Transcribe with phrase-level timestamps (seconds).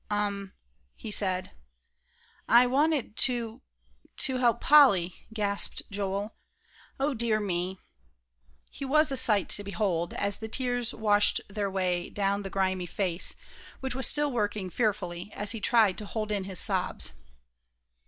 [0.09, 0.53] "Um!"
[0.95, 1.51] he said.
[2.49, 3.61] "I wanted to
[4.17, 6.33] to help Polly," gasped Joel.
[6.99, 7.77] "O dear me!"
[8.71, 12.87] He was a sight to behold, as the tears washed their way down the grimy
[12.87, 13.35] face,
[13.79, 17.11] which was still working fearfully, as he tried to hold in his sobs.